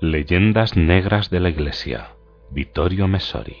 Leyendas 0.00 0.76
Negras 0.76 1.28
de 1.28 1.40
la 1.40 1.48
Iglesia, 1.48 2.10
Vittorio 2.52 3.08
Messori. 3.08 3.56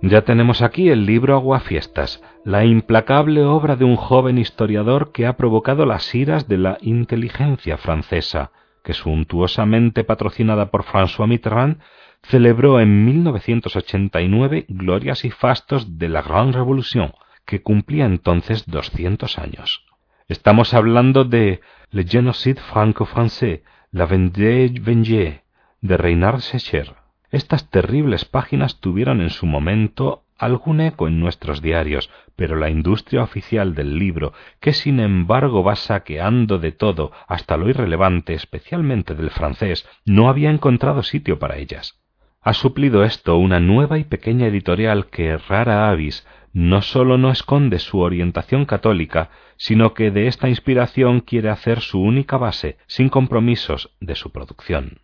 Ya 0.00 0.22
tenemos 0.22 0.62
aquí 0.62 0.88
el 0.88 1.04
libro 1.04 1.34
Aguafiestas, 1.34 2.22
la 2.46 2.64
implacable 2.64 3.44
obra 3.44 3.76
de 3.76 3.84
un 3.84 3.96
joven 3.96 4.38
historiador 4.38 5.12
que 5.12 5.26
ha 5.26 5.36
provocado 5.36 5.84
las 5.84 6.14
iras 6.14 6.48
de 6.48 6.56
la 6.56 6.78
inteligencia 6.80 7.76
francesa, 7.76 8.50
que 8.82 8.94
suntuosamente 8.94 10.02
patrocinada 10.02 10.70
por 10.70 10.84
François 10.84 11.28
Mitterrand, 11.28 11.78
celebró 12.22 12.80
en 12.80 13.04
1989 13.04 14.64
glorias 14.68 15.26
y 15.26 15.30
fastos 15.30 15.98
de 15.98 16.08
la 16.08 16.22
Grande 16.22 16.56
Revolution, 16.56 17.12
que 17.44 17.60
cumplía 17.60 18.06
entonces 18.06 18.64
200 18.66 19.38
años. 19.38 19.89
Estamos 20.30 20.74
hablando 20.74 21.24
de 21.24 21.60
Le 21.90 22.04
Génocide 22.04 22.60
franco-français, 22.60 23.64
La 23.90 24.06
Vendée 24.06 24.72
vengée, 24.80 25.42
de 25.80 25.96
Reynard 25.96 26.38
Secher. 26.38 26.94
Estas 27.32 27.68
terribles 27.68 28.26
páginas 28.26 28.78
tuvieron 28.78 29.22
en 29.22 29.30
su 29.30 29.46
momento 29.46 30.22
algún 30.38 30.82
eco 30.82 31.08
en 31.08 31.18
nuestros 31.18 31.60
diarios, 31.60 32.10
pero 32.36 32.54
la 32.54 32.70
industria 32.70 33.24
oficial 33.24 33.74
del 33.74 33.98
libro, 33.98 34.32
que 34.60 34.72
sin 34.72 35.00
embargo 35.00 35.64
va 35.64 35.74
saqueando 35.74 36.60
de 36.60 36.70
todo 36.70 37.10
hasta 37.26 37.56
lo 37.56 37.68
irrelevante, 37.68 38.34
especialmente 38.34 39.16
del 39.16 39.30
francés, 39.30 39.84
no 40.04 40.28
había 40.28 40.50
encontrado 40.50 41.02
sitio 41.02 41.40
para 41.40 41.56
ellas. 41.56 41.99
Ha 42.42 42.54
suplido 42.54 43.04
esto 43.04 43.36
una 43.36 43.60
nueva 43.60 43.98
y 43.98 44.04
pequeña 44.04 44.46
editorial 44.46 45.08
que, 45.08 45.36
rara 45.36 45.90
avis, 45.90 46.26
no 46.54 46.80
sólo 46.80 47.18
no 47.18 47.30
esconde 47.30 47.78
su 47.78 47.98
orientación 47.98 48.64
católica, 48.64 49.28
sino 49.58 49.92
que 49.92 50.10
de 50.10 50.26
esta 50.26 50.48
inspiración 50.48 51.20
quiere 51.20 51.50
hacer 51.50 51.80
su 51.80 52.00
única 52.00 52.38
base, 52.38 52.78
sin 52.86 53.10
compromisos, 53.10 53.90
de 54.00 54.14
su 54.14 54.32
producción. 54.32 55.00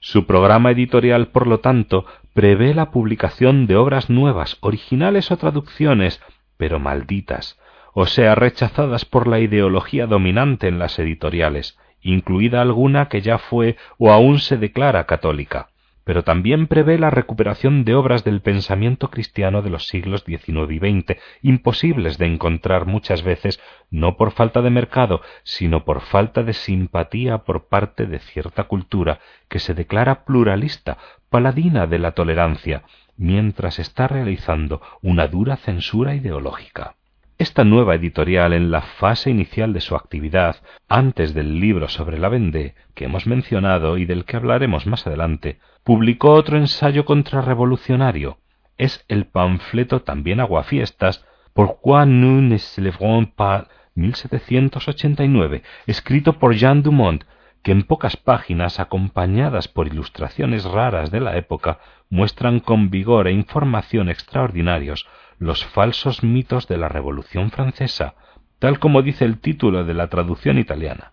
Su 0.00 0.26
programa 0.26 0.72
editorial, 0.72 1.28
por 1.28 1.46
lo 1.46 1.60
tanto, 1.60 2.04
prevé 2.34 2.74
la 2.74 2.90
publicación 2.90 3.68
de 3.68 3.76
obras 3.76 4.10
nuevas, 4.10 4.56
originales 4.60 5.30
o 5.30 5.36
traducciones, 5.36 6.20
pero 6.56 6.80
malditas, 6.80 7.60
o 7.94 8.06
sea, 8.06 8.34
rechazadas 8.34 9.04
por 9.04 9.28
la 9.28 9.38
ideología 9.38 10.08
dominante 10.08 10.66
en 10.66 10.80
las 10.80 10.98
editoriales, 10.98 11.78
incluida 12.00 12.60
alguna 12.60 13.08
que 13.08 13.20
ya 13.20 13.38
fue 13.38 13.76
o 13.98 14.10
aún 14.10 14.40
se 14.40 14.56
declara 14.56 15.06
católica 15.06 15.68
pero 16.04 16.24
también 16.24 16.66
prevé 16.66 16.98
la 16.98 17.10
recuperación 17.10 17.84
de 17.84 17.94
obras 17.94 18.24
del 18.24 18.40
pensamiento 18.40 19.10
cristiano 19.10 19.62
de 19.62 19.70
los 19.70 19.86
siglos 19.86 20.24
XIX 20.24 20.70
y 20.70 20.78
XX, 20.78 21.20
imposibles 21.42 22.18
de 22.18 22.26
encontrar 22.26 22.86
muchas 22.86 23.22
veces 23.22 23.60
no 23.90 24.16
por 24.16 24.32
falta 24.32 24.62
de 24.62 24.70
mercado, 24.70 25.20
sino 25.44 25.84
por 25.84 26.00
falta 26.00 26.42
de 26.42 26.52
simpatía 26.52 27.38
por 27.38 27.68
parte 27.68 28.06
de 28.06 28.18
cierta 28.18 28.64
cultura 28.64 29.20
que 29.48 29.58
se 29.58 29.74
declara 29.74 30.24
pluralista, 30.24 30.98
paladina 31.30 31.86
de 31.86 31.98
la 31.98 32.12
tolerancia, 32.12 32.82
mientras 33.16 33.78
está 33.78 34.08
realizando 34.08 34.82
una 35.02 35.28
dura 35.28 35.56
censura 35.56 36.14
ideológica. 36.14 36.96
Esta 37.42 37.64
nueva 37.64 37.96
editorial, 37.96 38.52
en 38.52 38.70
la 38.70 38.82
fase 38.82 39.28
inicial 39.28 39.72
de 39.72 39.80
su 39.80 39.96
actividad, 39.96 40.58
antes 40.88 41.34
del 41.34 41.58
libro 41.58 41.88
sobre 41.88 42.16
la 42.20 42.28
Vendée, 42.28 42.76
que 42.94 43.06
hemos 43.06 43.26
mencionado 43.26 43.98
y 43.98 44.04
del 44.04 44.24
que 44.24 44.36
hablaremos 44.36 44.86
más 44.86 45.08
adelante, 45.08 45.58
publicó 45.82 46.34
otro 46.34 46.56
ensayo 46.56 47.04
contrarrevolucionario. 47.04 48.38
Es 48.78 49.04
el 49.08 49.26
panfleto 49.26 50.02
también 50.02 50.38
aguafiestas 50.38 51.24
Pourquoi 51.52 52.06
nous 52.06 52.42
ne 52.42 52.58
célébrons 52.60 53.26
pas 53.34 53.66
1789, 53.96 55.64
escrito 55.88 56.38
por 56.38 56.54
Jean 56.54 56.84
Dumont, 56.84 57.24
que 57.64 57.72
en 57.72 57.82
pocas 57.82 58.16
páginas, 58.16 58.78
acompañadas 58.78 59.66
por 59.66 59.88
ilustraciones 59.88 60.62
raras 60.64 61.10
de 61.10 61.18
la 61.18 61.36
época, 61.36 61.80
muestran 62.08 62.60
con 62.60 62.88
vigor 62.90 63.26
e 63.26 63.32
información 63.32 64.08
extraordinarios 64.08 65.08
los 65.42 65.64
falsos 65.64 66.22
mitos 66.22 66.68
de 66.68 66.76
la 66.76 66.88
Revolución 66.88 67.50
francesa, 67.50 68.14
tal 68.58 68.78
como 68.78 69.02
dice 69.02 69.24
el 69.24 69.40
título 69.40 69.84
de 69.84 69.94
la 69.94 70.08
traducción 70.08 70.58
italiana. 70.58 71.12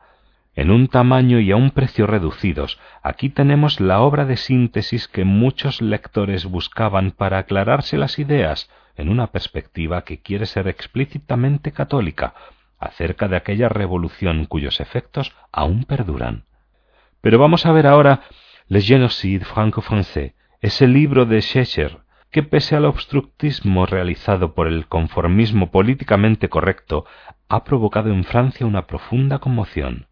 En 0.55 0.71
un 0.71 0.87
tamaño 0.87 1.39
y 1.39 1.51
a 1.51 1.55
un 1.55 1.71
precio 1.71 2.05
reducidos, 2.05 2.79
aquí 3.01 3.29
tenemos 3.29 3.79
la 3.79 4.01
obra 4.01 4.25
de 4.25 4.37
síntesis 4.37 5.07
que 5.07 5.23
muchos 5.23 5.81
lectores 5.81 6.45
buscaban 6.45 7.11
para 7.11 7.39
aclararse 7.39 7.97
las 7.97 8.19
ideas 8.19 8.69
en 8.95 9.09
una 9.09 9.27
perspectiva 9.27 10.03
que 10.03 10.21
quiere 10.21 10.45
ser 10.45 10.67
explícitamente 10.67 11.71
católica 11.71 12.33
acerca 12.77 13.27
de 13.27 13.37
aquella 13.37 13.69
revolución 13.69 14.45
cuyos 14.45 14.79
efectos 14.79 15.33
aún 15.51 15.85
perduran. 15.85 16.45
Pero 17.21 17.39
vamos 17.39 17.65
a 17.65 17.71
ver 17.71 17.87
ahora 17.87 18.21
Le 18.67 18.81
Génocide 18.81 19.45
franco-français, 19.45 20.33
ese 20.61 20.87
libro 20.87 21.25
de 21.25 21.41
Schecher, 21.41 21.99
que 22.31 22.43
pese 22.43 22.75
al 22.75 22.85
obstructismo 22.85 23.85
realizado 23.85 24.53
por 24.53 24.67
el 24.67 24.87
conformismo 24.87 25.71
políticamente 25.71 26.49
correcto, 26.49 27.05
ha 27.47 27.63
provocado 27.63 28.09
en 28.11 28.23
Francia 28.23 28.65
una 28.65 28.85
profunda 28.85 29.39
conmoción. 29.39 30.07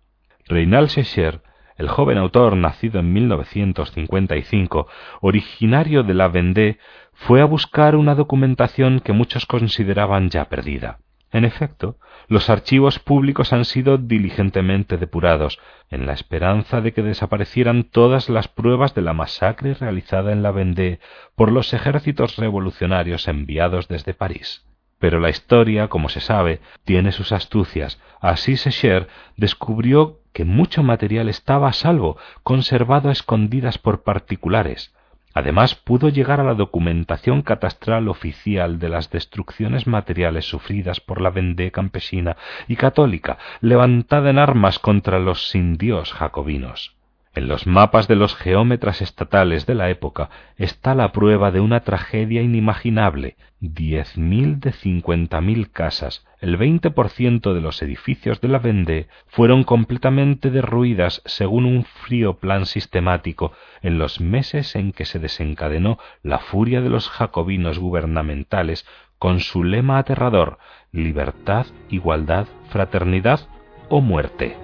Reynald 0.48 0.90
Secher, 0.90 1.42
el 1.76 1.90
joven 1.90 2.18
autor 2.18 2.56
nacido 2.56 3.00
en 3.00 3.14
1955, 3.14 4.88
originario 5.22 6.04
de 6.04 6.14
la 6.16 6.28
Vendée, 6.28 6.80
fue 7.14 7.42
a 7.42 7.46
buscar 7.46 7.96
una 7.96 8.16
documentación 8.16 9.00
que 9.00 9.14
muchos 9.14 9.46
consideraban 9.46 10.30
ya 10.30 10.46
perdida. 10.46 11.00
En 11.32 11.44
efecto, 11.44 11.98
los 12.28 12.50
archivos 12.50 13.00
públicos 13.00 13.52
han 13.52 13.66
sido 13.66 13.98
diligentemente 13.98 14.98
depurados, 14.98 15.60
en 15.90 16.06
la 16.06 16.14
esperanza 16.14 16.82
de 16.82 16.94
que 16.94 17.04
desaparecieran 17.04 17.84
todas 17.84 18.30
las 18.30 18.48
pruebas 18.48 18.96
de 18.96 19.02
la 19.02 19.14
masacre 19.14 19.74
realizada 19.74 20.32
en 20.32 20.42
la 20.42 20.52
Vendée 20.52 21.00
por 21.36 21.52
los 21.52 21.74
ejércitos 21.74 22.38
revolucionarios 22.38 23.28
enviados 23.28 23.88
desde 23.88 24.14
París. 24.14 24.66
Pero 25.00 25.20
la 25.20 25.30
historia, 25.30 25.90
como 25.90 26.10
se 26.10 26.22
sabe, 26.22 26.60
tiene 26.84 27.12
sus 27.12 27.32
astucias. 27.32 28.00
Así 28.20 28.58
Secher 28.58 29.08
descubrió 29.36 30.22
que 30.34 30.44
mucho 30.44 30.82
material 30.84 31.30
estaba 31.30 31.70
a 31.70 31.74
salvo, 31.74 32.18
conservado 32.44 33.10
a 33.10 33.12
escondidas 33.12 33.78
por 33.78 34.04
particulares, 34.04 34.94
Además, 35.38 35.76
pudo 35.76 36.10
llegar 36.10 36.40
a 36.40 36.44
la 36.44 36.56
documentación 36.56 37.44
catastral 37.44 38.08
oficial 38.08 38.80
de 38.80 38.90
las 38.90 39.12
destrucciones 39.12 39.86
materiales 39.86 40.46
sufridas 40.46 41.00
por 41.00 41.22
la 41.22 41.30
Vendée 41.30 41.72
campesina 41.72 42.38
y 42.68 42.76
católica, 42.76 43.38
levantada 43.62 44.32
en 44.32 44.40
armas 44.40 44.80
contra 44.80 45.20
los 45.20 45.50
sin 45.52 45.78
Dios 45.78 46.12
jacobinos. 46.12 46.97
En 47.38 47.48
los 47.48 47.68
mapas 47.68 48.08
de 48.08 48.16
los 48.16 48.36
geómetras 48.36 49.00
estatales 49.04 49.68
de 49.68 49.76
la 49.76 49.92
época 49.92 50.32
está 50.56 50.96
la 50.96 51.12
prueba 51.12 51.52
de 51.52 51.60
una 51.60 51.82
tragedia 51.82 52.42
inimaginable. 52.42 53.36
Diez 53.60 54.18
mil 54.18 54.60
de 54.60 54.72
cincuenta 54.72 55.40
mil 55.40 55.70
casas, 55.70 56.26
el 56.42 56.58
veinte 56.58 56.90
por 56.90 57.10
ciento 57.10 57.54
de 57.54 57.62
los 57.62 57.84
edificios 57.84 58.42
de 58.42 58.48
la 58.48 58.58
Vendée 58.58 59.08
fueron 59.28 59.64
completamente 59.66 60.50
derruidas 60.50 61.22
según 61.26 61.66
un 61.66 61.84
frío 61.84 62.40
plan 62.40 62.66
sistemático 62.66 63.52
en 63.84 64.00
los 64.00 64.20
meses 64.20 64.76
en 64.76 64.92
que 64.92 65.06
se 65.06 65.20
desencadenó 65.20 66.00
la 66.24 66.40
furia 66.40 66.82
de 66.82 66.90
los 66.90 67.08
jacobinos 67.08 67.78
gubernamentales 67.78 68.88
con 69.20 69.42
su 69.42 69.64
lema 69.64 70.00
aterrador 70.00 70.58
libertad, 70.92 71.68
igualdad, 71.90 72.48
fraternidad 72.72 73.42
o 73.90 74.02
muerte. 74.02 74.58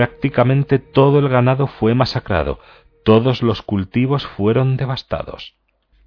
Prácticamente 0.00 0.78
todo 0.78 1.18
el 1.18 1.28
ganado 1.28 1.66
fue 1.66 1.94
masacrado, 1.94 2.58
todos 3.04 3.42
los 3.42 3.60
cultivos 3.60 4.26
fueron 4.26 4.78
devastados. 4.78 5.56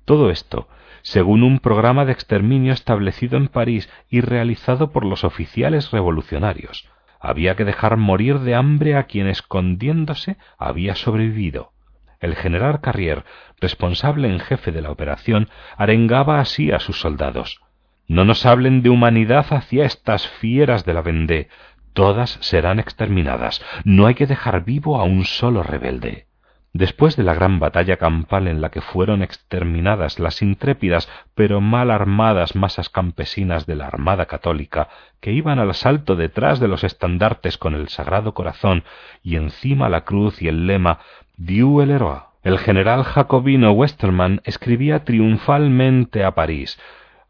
Todo 0.03 0.31
esto, 0.31 0.67
según 1.03 1.43
un 1.43 1.59
programa 1.59 2.03
de 2.03 2.11
exterminio 2.11 2.73
establecido 2.73 3.37
en 3.37 3.49
París 3.49 3.91
y 4.09 4.21
realizado 4.21 4.91
por 4.91 5.05
los 5.05 5.23
oficiales 5.23 5.91
revolucionarios. 5.91 6.89
Había 7.19 7.55
que 7.55 7.65
dejar 7.65 7.97
morir 7.97 8.39
de 8.39 8.55
hambre 8.55 8.95
a 8.95 9.03
quien 9.03 9.27
escondiéndose 9.27 10.37
había 10.57 10.95
sobrevivido. 10.95 11.73
El 12.19 12.33
general 12.35 12.81
Carrier, 12.81 13.25
responsable 13.61 14.27
en 14.27 14.39
jefe 14.39 14.71
de 14.71 14.81
la 14.81 14.89
operación, 14.89 15.49
arengaba 15.77 16.39
así 16.39 16.71
a 16.71 16.79
sus 16.79 16.99
soldados. 16.99 17.61
No 18.07 18.25
nos 18.25 18.45
hablen 18.47 18.81
de 18.81 18.89
humanidad 18.89 19.45
hacia 19.51 19.85
estas 19.85 20.27
fieras 20.27 20.83
de 20.83 20.93
la 20.95 21.01
Vendée, 21.03 21.47
todas 21.93 22.37
serán 22.41 22.79
exterminadas. 22.79 23.63
No 23.83 24.07
hay 24.07 24.15
que 24.15 24.27
dejar 24.27 24.65
vivo 24.65 24.99
a 24.99 25.03
un 25.03 25.25
solo 25.25 25.63
rebelde. 25.63 26.27
Después 26.75 27.15
de 27.15 27.21
la 27.21 27.35
gran 27.35 27.59
batalla 27.59 27.97
campal 27.97 28.47
en 28.47 28.59
la 28.59 28.71
que 28.71 28.81
fueron 28.81 29.21
exterminadas 29.21 30.17
las 30.17 30.41
intrépidas 30.41 31.07
pero 31.35 31.61
mal 31.61 31.91
armadas 31.91 32.55
masas 32.55 32.89
campesinas 32.89 33.67
de 33.67 33.75
la 33.75 33.85
Armada 33.85 34.25
Católica, 34.25 34.89
que 35.21 35.31
iban 35.31 35.59
al 35.59 35.69
asalto 35.69 36.15
detrás 36.15 36.59
de 36.59 36.67
los 36.67 36.83
estandartes 36.83 37.59
con 37.59 37.75
el 37.75 37.89
Sagrado 37.89 38.33
Corazón 38.33 38.83
y 39.21 39.35
encima 39.35 39.87
la 39.87 40.03
cruz 40.03 40.41
y 40.41 40.47
el 40.47 40.65
lema 40.65 40.97
Dieu 41.37 41.79
el 41.79 41.91
héroe, 41.91 42.23
el 42.41 42.57
general 42.57 43.03
jacobino 43.03 43.71
Westermann 43.71 44.41
escribía 44.43 45.03
triunfalmente 45.03 46.23
a 46.23 46.31
París, 46.31 46.79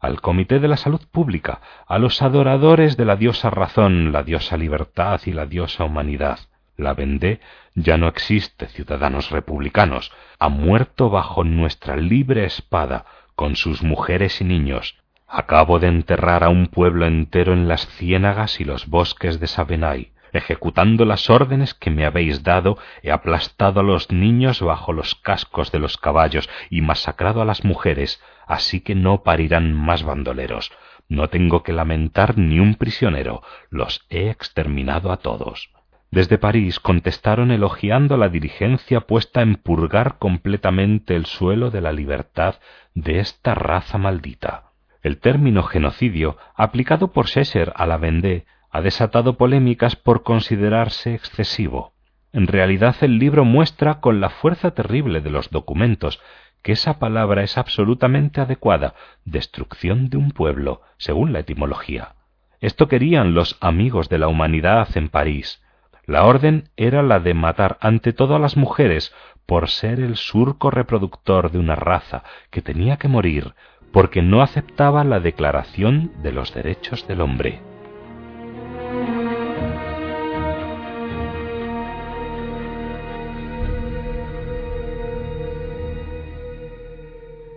al 0.04 0.20
Comité 0.20 0.60
de 0.60 0.68
la 0.68 0.76
Salud 0.76 1.00
Pública, 1.10 1.60
a 1.86 1.98
los 1.98 2.20
adoradores 2.20 2.96
de 2.96 3.04
la 3.04 3.16
diosa 3.16 3.50
razón, 3.50 4.12
la 4.12 4.22
diosa 4.22 4.56
libertad 4.56 5.20
y 5.24 5.32
la 5.32 5.46
diosa 5.46 5.84
humanidad. 5.84 6.40
La 6.76 6.92
Vendée 6.92 7.40
ya 7.74 7.96
no 7.96 8.08
existe, 8.08 8.66
ciudadanos 8.66 9.30
republicanos. 9.30 10.12
Ha 10.38 10.48
muerto 10.48 11.08
bajo 11.08 11.44
nuestra 11.44 11.96
libre 11.96 12.44
espada, 12.44 13.06
con 13.34 13.56
sus 13.56 13.82
mujeres 13.82 14.40
y 14.40 14.44
niños. 14.44 14.96
Acabo 15.26 15.78
de 15.78 15.88
enterrar 15.88 16.44
a 16.44 16.50
un 16.50 16.66
pueblo 16.66 17.06
entero 17.06 17.52
en 17.52 17.66
las 17.66 17.86
ciénagas 17.86 18.60
y 18.60 18.64
los 18.64 18.86
bosques 18.88 19.40
de 19.40 19.46
Sabenay. 19.46 20.12
Ejecutando 20.32 21.04
las 21.04 21.30
órdenes 21.30 21.74
que 21.74 21.90
me 21.90 22.04
habéis 22.04 22.42
dado, 22.42 22.76
he 23.02 23.12
aplastado 23.12 23.80
a 23.80 23.84
los 23.84 24.10
niños 24.10 24.60
bajo 24.60 24.92
los 24.92 25.14
cascos 25.14 25.70
de 25.70 25.78
los 25.78 25.96
caballos 25.96 26.50
y 26.70 26.80
masacrado 26.80 27.40
a 27.40 27.44
las 27.44 27.64
mujeres, 27.64 28.20
así 28.46 28.80
que 28.80 28.94
no 28.94 29.22
parirán 29.22 29.72
más 29.72 30.02
bandoleros. 30.02 30.72
No 31.08 31.28
tengo 31.28 31.62
que 31.62 31.72
lamentar 31.72 32.38
ni 32.38 32.60
un 32.60 32.76
prisionero, 32.76 33.42
los 33.70 34.06
he 34.08 34.30
exterminado 34.30 35.12
a 35.12 35.18
todos. 35.18 35.70
Desde 36.10 36.38
París 36.38 36.78
contestaron 36.78 37.50
elogiando 37.50 38.16
la 38.16 38.28
diligencia 38.28 39.00
puesta 39.00 39.42
en 39.42 39.56
purgar 39.56 40.18
completamente 40.18 41.16
el 41.16 41.26
suelo 41.26 41.70
de 41.70 41.80
la 41.80 41.92
libertad 41.92 42.56
de 42.94 43.18
esta 43.18 43.54
raza 43.54 43.98
maldita. 43.98 44.70
El 45.02 45.18
término 45.18 45.64
genocidio, 45.64 46.38
aplicado 46.54 47.12
por 47.12 47.28
Sesser 47.28 47.72
a 47.74 47.84
la 47.86 47.98
Vendée, 47.98 48.46
ha 48.70 48.80
desatado 48.80 49.36
polémicas 49.36 49.96
por 49.96 50.22
considerarse 50.22 51.14
excesivo. 51.14 51.94
En 52.32 52.46
realidad 52.46 52.96
el 53.02 53.18
libro 53.18 53.44
muestra 53.44 54.00
con 54.00 54.20
la 54.20 54.30
fuerza 54.30 54.72
terrible 54.72 55.20
de 55.20 55.30
los 55.30 55.50
documentos 55.50 56.20
que 56.64 56.72
esa 56.72 56.98
palabra 56.98 57.44
es 57.44 57.56
absolutamente 57.56 58.40
adecuada, 58.40 58.94
destrucción 59.24 60.10
de 60.10 60.16
un 60.16 60.32
pueblo, 60.32 60.82
según 60.96 61.32
la 61.32 61.38
etimología. 61.38 62.16
Esto 62.60 62.88
querían 62.88 63.34
los 63.34 63.56
amigos 63.60 64.08
de 64.08 64.18
la 64.18 64.26
humanidad 64.26 64.88
en 64.96 65.08
París, 65.08 65.62
la 66.06 66.24
orden 66.24 66.68
era 66.76 67.02
la 67.02 67.18
de 67.18 67.32
matar 67.32 67.78
ante 67.80 68.12
todo 68.12 68.36
a 68.36 68.38
las 68.38 68.56
mujeres 68.56 69.14
por 69.46 69.70
ser 69.70 70.00
el 70.00 70.16
surco 70.16 70.70
reproductor 70.70 71.50
de 71.50 71.58
una 71.58 71.76
raza 71.76 72.24
que 72.50 72.60
tenía 72.60 72.98
que 72.98 73.08
morir 73.08 73.54
porque 73.92 74.22
no 74.22 74.42
aceptaba 74.42 75.04
la 75.04 75.20
Declaración 75.20 76.12
de 76.22 76.32
los 76.32 76.52
Derechos 76.52 77.06
del 77.06 77.20
Hombre. 77.20 77.73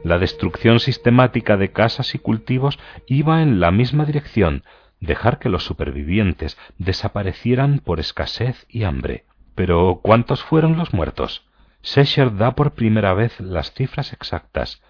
La 0.08 0.20
destrucción 0.20 0.80
sistemática 0.80 1.58
de 1.58 1.74
casas 1.74 2.16
y 2.16 2.20
cultivos 2.20 2.80
iba 3.08 3.42
en 3.42 3.60
la 3.60 3.72
misma 3.72 4.06
dirección, 4.06 4.64
dejar 5.02 5.38
que 5.38 5.50
los 5.50 5.66
supervivientes 5.66 6.58
desaparecieran 6.78 7.80
por 7.80 8.00
escasez 8.00 8.66
y 8.70 8.86
hambre. 8.86 9.26
Pero 9.54 10.00
¿cuántos 10.02 10.42
fueron 10.42 10.78
los 10.78 10.94
muertos? 10.94 11.46
Sesher 11.82 12.38
da 12.38 12.56
por 12.56 12.72
primera 12.72 13.14
vez 13.14 13.38
las 13.42 13.74
cifras 13.74 14.14
exactas. 14.14 14.82